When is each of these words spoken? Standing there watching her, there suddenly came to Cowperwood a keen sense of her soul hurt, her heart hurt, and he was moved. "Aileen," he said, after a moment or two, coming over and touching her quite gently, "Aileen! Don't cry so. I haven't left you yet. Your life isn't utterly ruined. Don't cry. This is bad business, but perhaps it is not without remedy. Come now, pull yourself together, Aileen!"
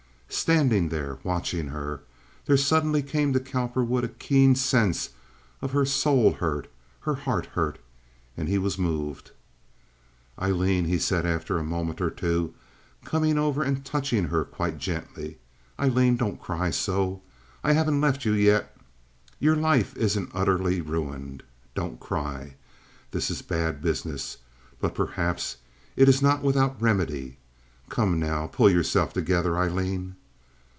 Standing 0.33 0.89
there 0.89 1.19
watching 1.23 1.67
her, 1.67 2.01
there 2.45 2.55
suddenly 2.55 3.03
came 3.03 3.33
to 3.33 3.39
Cowperwood 3.41 4.05
a 4.05 4.07
keen 4.07 4.55
sense 4.55 5.09
of 5.61 5.73
her 5.73 5.83
soul 5.83 6.31
hurt, 6.35 6.71
her 7.01 7.13
heart 7.15 7.47
hurt, 7.47 7.79
and 8.37 8.47
he 8.47 8.57
was 8.57 8.77
moved. 8.79 9.31
"Aileen," 10.41 10.85
he 10.85 10.97
said, 10.97 11.25
after 11.25 11.59
a 11.59 11.65
moment 11.65 11.99
or 11.99 12.09
two, 12.09 12.53
coming 13.03 13.37
over 13.37 13.61
and 13.61 13.83
touching 13.83 14.29
her 14.29 14.45
quite 14.45 14.77
gently, 14.77 15.37
"Aileen! 15.77 16.15
Don't 16.15 16.41
cry 16.41 16.69
so. 16.69 17.21
I 17.61 17.73
haven't 17.73 18.01
left 18.01 18.23
you 18.23 18.31
yet. 18.31 18.75
Your 19.37 19.57
life 19.57 19.95
isn't 19.97 20.31
utterly 20.33 20.79
ruined. 20.79 21.43
Don't 21.75 21.99
cry. 21.99 22.55
This 23.11 23.29
is 23.29 23.41
bad 23.41 23.81
business, 23.81 24.37
but 24.79 24.95
perhaps 24.95 25.57
it 25.97 26.07
is 26.07 26.21
not 26.21 26.41
without 26.41 26.81
remedy. 26.81 27.37
Come 27.89 28.17
now, 28.17 28.47
pull 28.47 28.69
yourself 28.69 29.11
together, 29.11 29.57
Aileen!" 29.57 30.15